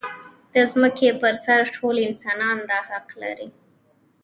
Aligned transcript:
د 0.53 0.55
ځمکې 0.71 1.07
پر 1.21 1.33
سر 1.45 1.59
ټول 1.75 1.95
انسانان 2.07 2.57
دا 2.69 2.79
حق 2.89 3.07
لري. 3.21 3.47